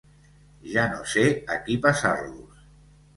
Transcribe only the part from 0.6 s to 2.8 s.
Ja no sé a qui passar-los.